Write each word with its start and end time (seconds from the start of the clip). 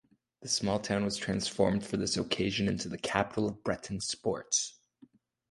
The 0.41 0.49
small 0.49 0.79
town 0.79 1.05
was 1.05 1.15
transformed 1.15 1.85
for 1.85 1.95
this 1.97 2.17
occasion 2.17 2.67
into 2.67 2.89
the 2.89 2.97
capital 2.97 3.47
of 3.47 3.63
Breton 3.63 4.01
Sports. 4.01 4.79